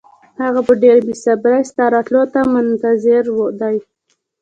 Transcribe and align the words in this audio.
هغه 0.43 0.61
په 0.67 0.73
ډېره 0.81 1.01
بې 1.05 1.15
صبرۍ 1.23 1.61
ستا 1.69 1.85
راتلو 1.95 2.23
ته 2.33 2.39
منتظر 2.53 3.23
دی. 3.61 3.75